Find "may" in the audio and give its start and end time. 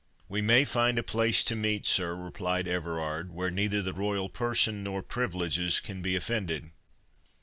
0.41-0.65